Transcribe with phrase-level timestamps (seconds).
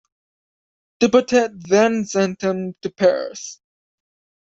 [0.99, 3.61] Dupotet then sent them to Paris.